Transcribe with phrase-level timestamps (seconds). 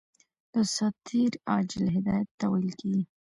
[0.55, 3.03] دساتیر عاجل هدایت ته ویل کیږي.